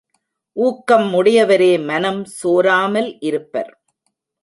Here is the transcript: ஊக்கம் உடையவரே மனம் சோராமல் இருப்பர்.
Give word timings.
ஊக்கம் 0.57 1.13
உடையவரே 1.13 1.83
மனம் 1.83 2.25
சோராமல் 2.25 3.17
இருப்பர். 3.19 3.71